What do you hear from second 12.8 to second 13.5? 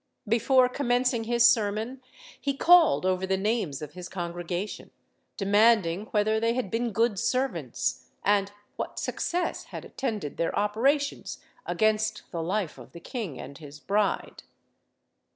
the king